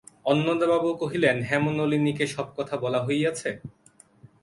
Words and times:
অন্নদাবাবু 0.25 0.89
কহিলেন, 0.93 1.37
হেমনলিনীকে 1.41 2.25
সব 2.27 2.47
কথা 2.57 2.75
বলা 2.77 2.99
হইয়াছে? 3.05 3.49